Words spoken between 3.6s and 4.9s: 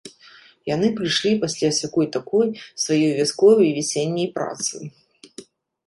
вясенняй працы.